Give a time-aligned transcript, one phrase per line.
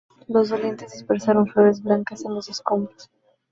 [0.27, 3.11] Los dolientes dispersaron flores blancas en los escombros.